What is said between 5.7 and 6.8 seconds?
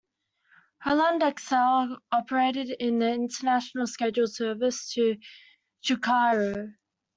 Curaçao.